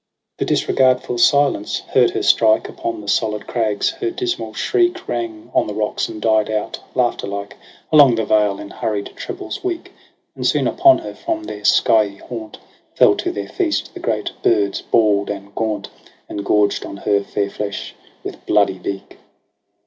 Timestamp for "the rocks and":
5.67-6.19